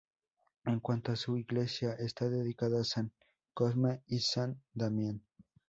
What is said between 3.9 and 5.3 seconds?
y San Damián.